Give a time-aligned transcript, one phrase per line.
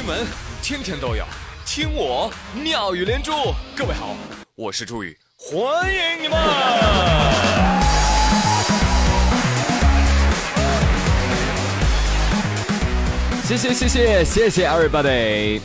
[0.00, 0.26] 新闻
[0.62, 1.26] 天天都有，
[1.66, 3.32] 听我妙语连珠。
[3.76, 4.16] 各位好，
[4.54, 6.38] 我是朱宇，欢迎你们！
[13.44, 15.60] 谢谢谢谢谢谢 everybody。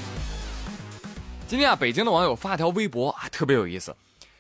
[1.48, 3.95] 今天啊，北京的网友发条微博啊，特别有意思。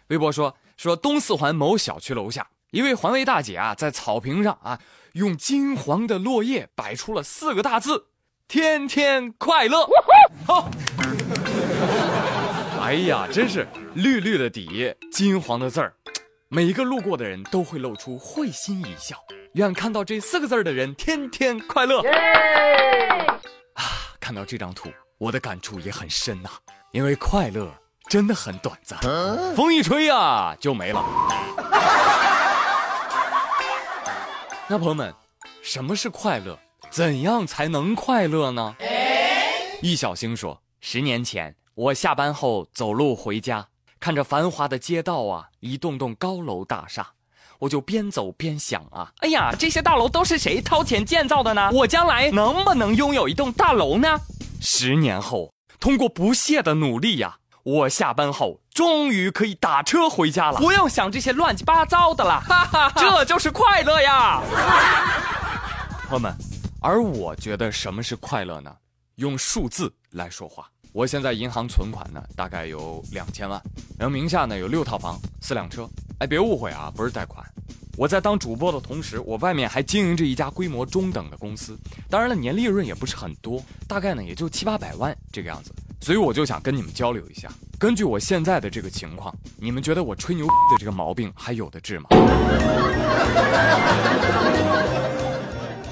[0.07, 4.77] 微博说说东四环某小区楼下，一位环卫大姐啊，在草坪上啊，
[5.13, 8.07] 用金黄的落叶摆出了四个大字。
[8.47, 9.87] 天天快乐，
[10.45, 10.69] 好。
[12.79, 15.91] 哎呀，真是绿绿的底，金黄的字儿，
[16.49, 19.17] 每一个路过的人都会露出会心一笑。
[19.53, 22.01] 愿看到这四个字的人天天快乐。
[23.73, 23.83] 啊，
[24.19, 26.49] 看到这张图，我的感触也很深呐，
[26.91, 27.73] 因为快乐
[28.07, 28.99] 真的很短暂，
[29.55, 31.03] 风一吹呀就没了。
[34.67, 35.11] 那朋友们，
[35.63, 36.57] 什么是快乐？
[36.95, 38.73] 怎样才能快乐呢？
[39.81, 43.67] 易小星说：“十年前，我下班后走路回家，
[43.99, 47.05] 看着繁华的街道啊，一栋栋高楼大厦，
[47.59, 51.69] 我就边走边想啊，哎呀，这些大楼都是谁掏钱建造的呢？
[51.73, 54.17] 我将来能不能拥有一栋大楼呢？
[54.61, 64.41] 十年后，通过不懈的努力呀，我下班后终于可以打车回家了，不用想这些乱七八糟的了，哈哈，这就是快乐呀，
[66.07, 66.33] 朋友们。”
[66.81, 68.75] 而我觉得什么是快乐呢？
[69.15, 70.69] 用数字来说话。
[70.91, 73.61] 我现在银行存款呢，大概有两千万，
[73.97, 75.89] 然后名下呢有六套房、四辆车。
[76.19, 77.45] 哎，别误会啊，不是贷款。
[77.97, 81.77] 我在当主播的同时，我外面还经营着一家规模中等的公司。
[82.09, 85.73] 当然了，年利润也不是很多，大概呢也就七八百万这个样子。
[86.01, 92.09] 所以我就想跟你们交流一下，根据我现在的这个情况，你们觉得我吹牛的这个毛病还有的治吗？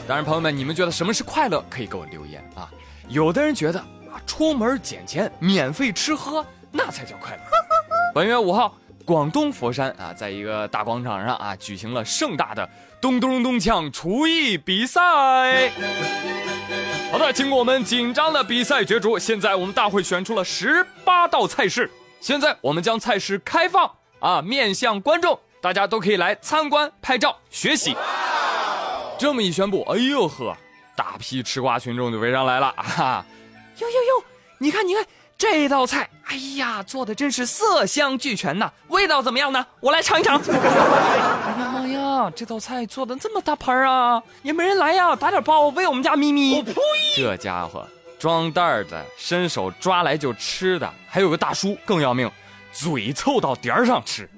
[0.06, 1.64] 当然，朋友们，你们觉得什么是快乐？
[1.70, 2.70] 可以给我留言啊！
[3.08, 7.42] 有的人觉得啊，出门捡钱、免费吃喝，那才叫快乐。
[8.14, 8.76] 本月五号，
[9.06, 12.70] 广东佛山啊，在一个大广场上啊，举行了盛大的
[13.00, 15.72] 咚咚咚锵厨艺比赛。
[17.10, 21.90] 好的，经过我们紧张的比赛角逐，现在我们大会选出了十八道菜式。
[22.20, 27.96] 现在我们将菜式开放啊，面向观众，大家都可以来参观、拍照、学习。
[29.24, 30.54] 这么一宣布，哎呦呵，
[30.98, 33.26] 大批吃瓜群众就围上来了 啊！
[33.80, 34.24] 哟哟哟，
[34.58, 35.06] 你看你看
[35.38, 38.70] 这道菜，哎呀，做的真是色香俱全呐！
[38.90, 39.66] 味道怎么样呢？
[39.80, 40.38] 我来尝一尝。
[40.42, 40.68] 哎
[41.18, 44.22] 呀妈呀，这道菜做的这么大盘啊！
[44.42, 46.62] 也没人来呀，打点包喂我们家咪咪。
[47.16, 47.88] 这家伙
[48.20, 52.30] 装袋的，伸手抓来就吃的，还有个大叔更要命，
[52.74, 54.30] 嘴凑到碟儿上吃。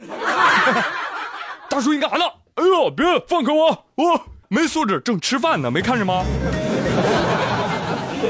[1.68, 2.26] 大叔你干啥呢？
[2.54, 4.22] 哎呦，别放开我，我。
[4.48, 6.24] 没素质，正吃饭呢，没看着吗？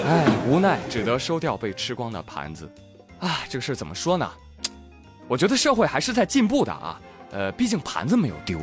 [0.06, 2.70] 哎，无奈只得收掉被吃光的盘子。
[3.20, 4.30] 啊，这个事怎么说呢？
[5.28, 7.00] 我觉得社会还是在进步的啊。
[7.32, 8.60] 呃，毕竟盘子没有丢。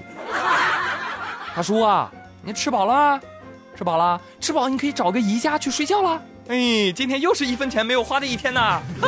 [1.54, 2.10] 大叔啊，
[2.42, 3.20] 你吃饱了？
[3.76, 4.20] 吃饱了？
[4.40, 6.22] 吃饱你可以找个宜家去睡觉了。
[6.48, 8.80] 哎，今天又是一分钱没有花的一天呐。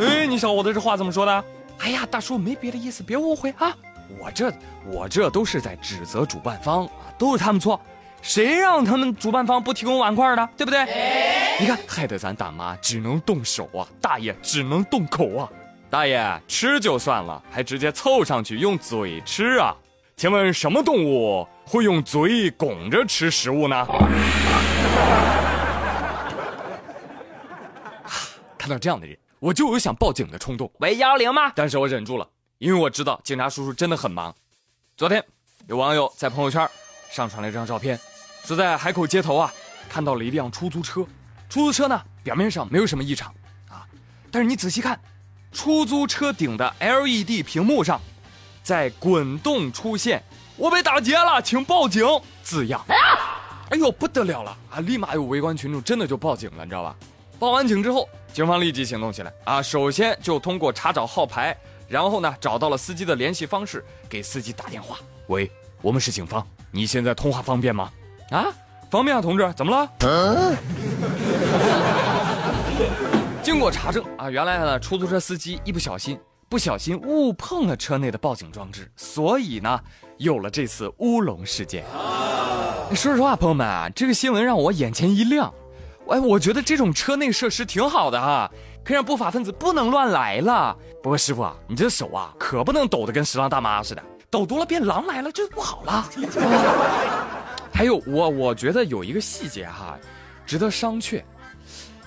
[0.00, 1.44] 哎，你小伙子这话怎么说的？
[1.78, 3.76] 哎呀，大叔没别的意思，别误会啊。
[4.18, 4.52] 我这
[4.84, 7.80] 我这都是在指责主办方啊，都是他们错，
[8.22, 10.84] 谁让他们主办方不提供碗筷的，对不对？
[11.60, 15.48] 你看，害得咱大妈只能动手啊，大爷只能动口啊。
[15.88, 19.74] 大爷吃就算了，还直接凑上去用嘴吃啊？
[20.16, 23.86] 请问什么动物会用嘴拱着吃食物呢？
[28.58, 30.68] 看到这样的人，我就有想报警的冲动。
[30.80, 31.52] 喂，幺幺零吗？
[31.54, 32.26] 但是我忍住了。
[32.58, 34.34] 因为我知道警察叔叔真的很忙。
[34.96, 35.22] 昨天，
[35.66, 36.66] 有网友在朋友圈
[37.10, 38.00] 上传了一张照片，
[38.44, 39.52] 说在海口街头啊，
[39.90, 41.06] 看到了一辆出租车。
[41.50, 43.28] 出租车呢，表面上没有什么异常
[43.68, 43.86] 啊，
[44.30, 44.98] 但是你仔细看，
[45.52, 48.00] 出租车顶的 LED 屏幕上，
[48.62, 50.24] 在滚动出现
[50.56, 52.02] “我被打劫了，请报警”
[52.42, 52.82] 字样。
[53.68, 54.80] 哎呦，不得了了啊！
[54.80, 56.96] 立马有围观群众真的就报警了，你知道吧？
[57.38, 61.54] 报完警之后，警方立即行动起来啊，首先就通过查找号牌。
[61.88, 64.98] 然后呢，找到了司机的联系方式，给司机打电话。
[65.28, 65.50] 喂，
[65.82, 67.90] 我们是警方，你现在通话方便吗？
[68.30, 68.46] 啊，
[68.90, 70.56] 方便啊，同志，怎么了？
[73.42, 76.18] 经过查证啊，原来呢，出租车司机一不小心，
[76.48, 79.80] 不小心误碰了车内的报警装置，所以呢，
[80.18, 81.84] 有了这次乌龙事件。
[82.94, 85.52] 说实话，朋友们啊，这个新闻让我眼前一亮。
[86.08, 88.50] 哎，我觉得这种车内设施挺好的哈。
[88.84, 90.76] 可以让不法分子不能乱来了。
[91.02, 96.08] 不过师傅啊，你这手啊可不能抖得跟十郎大妈似的，抖多了变狼来了，这不好了。
[97.74, 99.98] 还有我，我觉得有一个细节哈，
[100.46, 101.20] 值得商榷。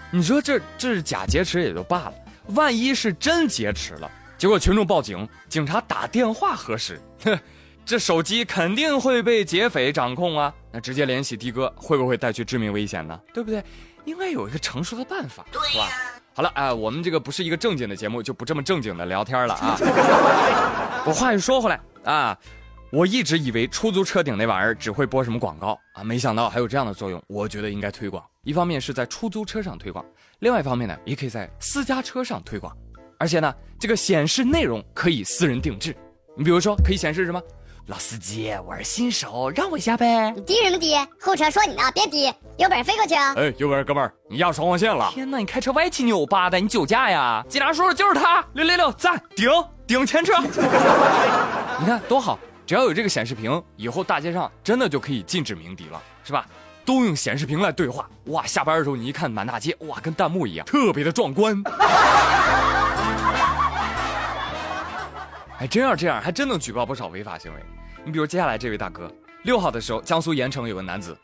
[0.09, 2.13] 你说这这是假劫持也就罢了，
[2.55, 7.37] 万一是真劫持了，结果群众报警，警察打电话核实，哼，
[7.85, 10.53] 这手机肯定会被劫匪掌控啊。
[10.71, 13.19] 那直接联系的哥，会不会带去致命危险呢？
[13.33, 13.63] 对不对？
[14.05, 15.87] 应该有一个成熟的办法，是吧？
[16.33, 19.77] 好了，哎，我们这个不是一个正经的节目，就不这么正经的聊天了啊。
[21.05, 22.37] 我话又说回来啊。
[22.91, 27.21] 我一直以为出租车顶那玩意儿只会播什么广告啊，没想到还有这样的作用。
[27.27, 30.03] 我觉得应该推广，一方面是在出租车上推广，
[30.39, 32.75] 另外一方面呢，也可以在私家车上推广。
[33.19, 35.95] 而且呢，这个显示内容可以私人定制。
[36.35, 37.39] 你比如说，可以显示什么？
[37.89, 40.29] 老司机，我是新手，让我一下呗。
[40.35, 40.95] 你滴什么滴？
[41.19, 43.33] 后车说你呢，别滴，有本事飞过去啊！
[43.35, 45.09] 哎，有本事，哥们儿，你压双黄线了！
[45.11, 47.43] 天哪，你开车歪七扭八的，你酒驾呀？
[47.49, 49.49] 警察叔叔就是他，六六六，赞，顶
[49.87, 50.33] 顶前车。
[51.79, 52.37] 你看多好。
[52.67, 56.45] 只要有这个显示屏，以后大街上真的就可以禁止鸣笛了，是吧？
[56.85, 58.07] 都用显示屏来对话。
[58.25, 61.59] 哇，下班的时候你一看满大街，哇，跟弹幕一样，特别的壮观。
[65.57, 67.59] 哎，真要这样，还真能举报不少违法行为。
[68.05, 69.11] 你比如接下来这位大哥，
[69.43, 71.17] 六号的时候，江苏盐城有个男子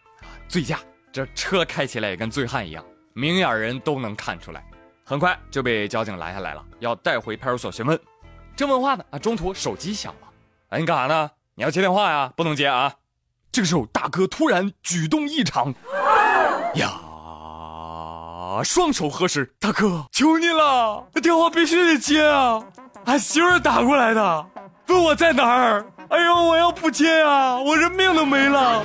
[0.47, 0.79] 醉驾，
[1.11, 2.83] 这车开起来也跟醉汉一样，
[3.13, 4.63] 明眼人都能看出来。
[5.03, 7.99] 很快就被交警拦下来了，要带回派出所询问。
[8.55, 10.27] 正问话呢，啊，中途手机响了。
[10.69, 11.29] 哎，你干啥呢？
[11.55, 12.33] 你要接电话呀？
[12.35, 12.93] 不能接啊！
[13.51, 15.73] 这个时候，大哥突然举动异常，
[16.75, 16.99] 呀，
[18.63, 22.61] 双手合十，大哥，求你了，电话必须得接啊！
[23.05, 24.47] 俺媳妇打过来的，
[24.87, 25.85] 问我在哪儿。
[26.09, 28.83] 哎呦，我要不接啊，我这命都没了！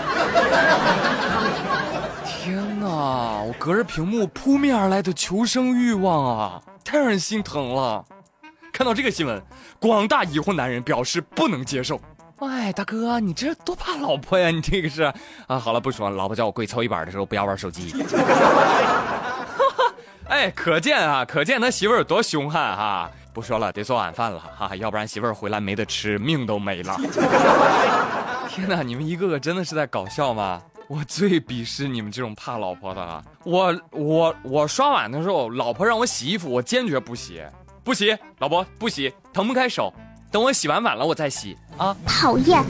[2.24, 2.86] 天哪，
[3.42, 8.04] 我隔着屏幕扑面而来的求生欲望啊，太让人心疼了。
[8.72, 9.42] 看到这个新闻，
[9.78, 12.00] 广大已婚男人表示不能接受。
[12.38, 14.50] 哎，大哥，你这多怕老婆呀？
[14.50, 15.02] 你这个是
[15.46, 15.58] 啊？
[15.58, 16.16] 好了，不说了。
[16.16, 17.92] 老婆叫我跪搓衣板的时候不要玩手机。
[20.30, 23.10] 哎，可见啊，可见他媳妇儿有多凶悍哈！
[23.32, 26.96] 不说了，得做晚饭了哈，要不然媳妇儿回来没得吃，命都没了。
[28.48, 30.62] 天哪，你们一个个真的是在搞笑吗？
[30.88, 33.24] 我最鄙视你们这种怕老婆的了。
[33.44, 37.42] 我我我刷碗的时候，老婆让我洗衣服，我坚决不洗。
[37.82, 39.92] 不洗，老婆不洗，腾不开手。
[40.30, 41.96] 等我洗完碗了，我再洗啊！
[42.06, 42.62] 讨厌，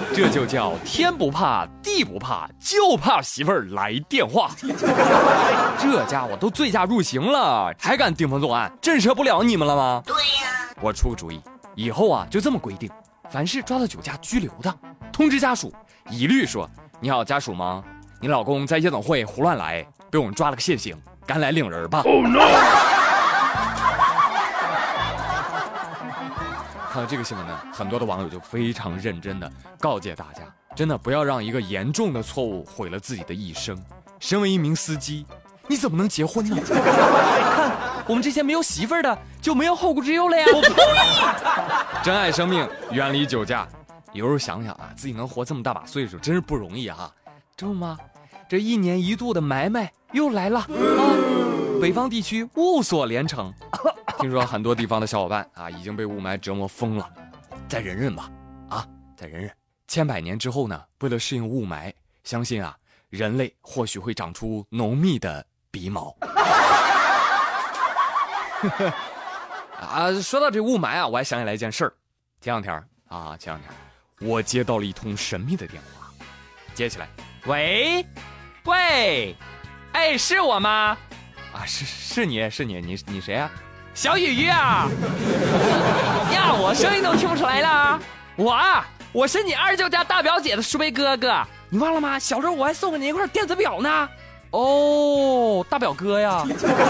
[0.14, 4.50] 这就叫天不怕地不怕，就怕媳妇儿来电话。
[5.78, 10.02] 这家伙都醉驾入刑了，还敢顶风作案，震慑不了你们了吗？
[10.06, 11.40] 对呀，我出个主意，
[11.74, 12.90] 以后啊就这么规定：
[13.30, 14.74] 凡是抓到酒驾拘留的，
[15.12, 15.72] 通知家属，
[16.10, 16.68] 一律说
[17.00, 17.82] ：“你好，家属吗？
[18.20, 20.96] 你老公在夜总会胡乱来，被我们抓了个现行，
[21.26, 23.01] 赶来领人吧。” Oh no！
[26.92, 29.50] 看到这个新闻呢，很多的网友就非常认真的
[29.80, 30.42] 告诫大家，
[30.76, 33.82] 真的不要让一个严重的错误毁了自己的一生。
[34.20, 35.24] 身为一名司机，
[35.66, 36.54] 你怎么能结婚呢？
[36.62, 40.44] 看我们这些没有媳妇儿的就没有后顾之忧了呀！
[42.04, 43.66] 珍爱生命，远离酒驾。
[44.12, 47.10] 有时候想想啊，自己能活这么大把岁数，真是不容易啊！
[47.56, 47.98] 这么吗？
[48.50, 50.68] 这一年一度的埋埋又来了啊！
[51.80, 53.50] 北方地区雾锁连城。
[54.22, 57.12] 听说很多地方的小伙伴啊已经被雾霾折磨疯了，
[57.68, 58.30] 再忍忍吧，
[58.68, 58.86] 啊，
[59.16, 59.50] 再忍忍。
[59.88, 62.76] 千百年之后呢，为了适应雾霾，相信啊，
[63.10, 66.16] 人类或许会长出浓密的鼻毛。
[69.80, 71.92] 啊，说到这雾霾啊，我还想起来一件事儿。
[72.40, 72.72] 前两天
[73.08, 76.06] 啊，前两天我接到了一通神秘的电话，
[76.74, 77.08] 接起来，
[77.46, 78.06] 喂，
[78.66, 79.36] 喂，
[79.92, 80.96] 哎，是我吗？
[81.52, 83.50] 啊，是是你是你你你谁啊？
[83.94, 84.88] 小雨雨啊！
[86.32, 88.00] 呀，我声音都听不出来了。
[88.36, 92.18] 我啊，我是你二舅家大表姐的叔辈哥哥，你忘了吗？
[92.18, 94.08] 小时候我还送给你一块电子表呢。
[94.50, 96.42] 哦，大表哥呀。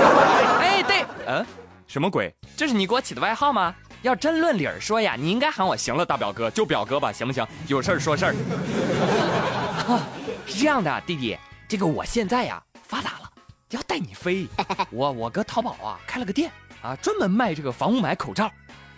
[0.61, 1.45] 哎，对，嗯，
[1.89, 2.33] 什么鬼？
[2.57, 3.75] 这是你给我起的外号吗？
[4.03, 7.45] 要真论理儿说呀，你应该喊我行了，大表哥，就表哥吧，行不行？
[7.67, 8.35] 有事儿说事儿。
[10.47, 11.37] 是这样的，弟弟，
[11.69, 13.31] 这个我现在呀发达了，
[13.71, 14.47] 要带你飞。
[14.91, 16.51] 我我搁淘宝啊开了个店。
[16.83, 18.51] 啊，专门卖这个防雾霾口罩，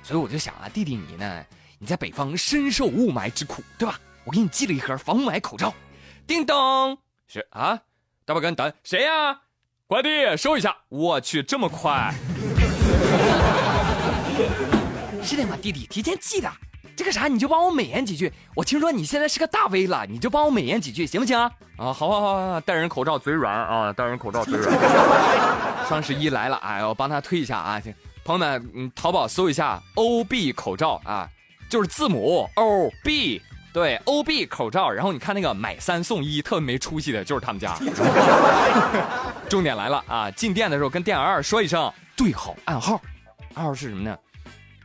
[0.02, 1.44] 所以我就想啊，弟弟你呢，
[1.78, 4.00] 你在北方深受雾霾之苦，对吧？
[4.24, 5.72] 我给你寄了一盒防雾霾口罩。
[6.26, 7.78] 叮咚，是啊，
[8.24, 9.38] 大宝哥等谁呀？
[9.86, 10.74] 快递收一下。
[10.88, 12.14] 我去，这么快？
[15.22, 16.50] 是的嘛，弟弟提前寄的。
[16.96, 18.32] 这个啥，你就帮我美言几句。
[18.54, 21.50] 我听说你现在是个大 V 了，你就帮我美言几句，行不行啊？
[21.76, 24.72] 好好好，戴人口罩嘴软啊，戴人口罩嘴软。
[25.88, 27.82] 双十一来了，哎，我帮他推一下啊，
[28.24, 31.28] 朋友们，嗯，淘宝搜一下 O B 口罩啊，
[31.68, 37.76] 就是字母 O B 对，OB 口罩，然后你看那个买三送一，特别没出息的，就是他们家。
[39.50, 40.30] 重点来了啊！
[40.30, 43.00] 进店的时候跟店员说一声对好暗号，
[43.54, 44.16] 暗号是什么呢？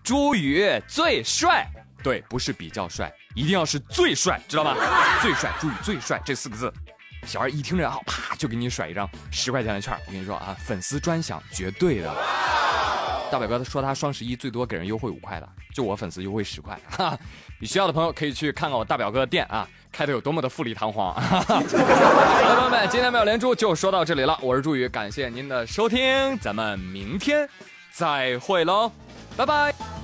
[0.04, 1.68] 朱宇最帅，
[2.03, 4.75] 对，不是比较帅，一定要是最帅，知道吧？
[5.22, 6.72] 最帅，朱宇最帅这四个字。
[7.25, 9.94] 小二一听这暗号，啪就给你甩一张十块钱的券。
[10.08, 12.15] 我跟你说啊，粉丝专享，绝对的。
[13.29, 16.79] 大表哥他说他双十一最多给人优惠五块的，就我粉丝优惠十块。
[16.89, 17.18] 哈，
[17.60, 21.13] 有需要的朋友可以去看看我大表哥的店啊，开的有多么的富丽堂皇。
[21.20, 21.77] 好的，
[22.56, 24.39] 朋友们，今天没有连珠就说到这里了。
[24.41, 27.48] 我是朱宇，感谢您的收听，咱们明天
[27.91, 28.91] 再会喽，
[29.36, 29.99] 拜拜。